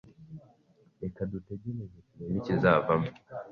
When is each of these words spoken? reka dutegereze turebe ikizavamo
reka 1.01 1.21
dutegereze 1.31 1.97
turebe 2.09 2.35
ikizavamo 2.39 3.09